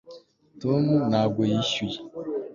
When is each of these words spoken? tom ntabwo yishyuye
tom 0.61 0.83
ntabwo 1.09 1.39
yishyuye 1.51 1.99